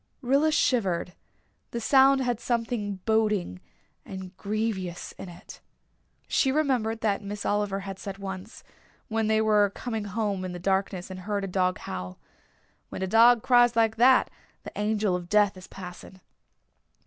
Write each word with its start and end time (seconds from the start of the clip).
Rilla 0.23 0.51
shivered; 0.51 1.13
the 1.69 1.79
sound 1.79 2.21
had 2.21 2.39
something 2.39 2.95
boding 3.05 3.61
and 4.03 4.35
grievous 4.35 5.11
in 5.11 5.29
it. 5.29 5.61
She 6.27 6.51
remembered 6.51 7.01
that 7.01 7.21
Miss 7.21 7.45
Oliver 7.45 7.83
said 7.97 8.17
once, 8.17 8.63
when 9.09 9.27
they 9.27 9.41
were 9.41 9.69
coming 9.75 10.05
home 10.05 10.43
in 10.43 10.53
the 10.53 10.57
darkness 10.59 11.11
and 11.11 11.19
heard 11.19 11.43
a 11.43 11.47
dog 11.47 11.77
howl, 11.77 12.17
"When 12.89 13.03
a 13.03 13.07
dog 13.07 13.43
cries 13.43 13.75
like 13.75 13.97
that 13.97 14.31
the 14.63 14.71
Angel 14.75 15.15
of 15.15 15.29
Death 15.29 15.55
is 15.55 15.67
passing." 15.67 16.19